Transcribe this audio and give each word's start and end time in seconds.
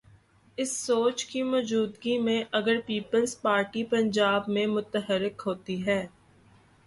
اس 0.57 0.71
سوچ 0.77 1.25
کی 1.25 1.41
موجودگی 1.43 2.17
میں، 2.17 2.43
اگر 2.51 2.79
پیپلز 2.85 3.41
پارٹی 3.41 3.83
پنجاب 3.83 4.49
میں 4.49 4.65
متحرک 4.67 5.41
ہوتی 5.45 5.85
ہے۔ 5.85 6.05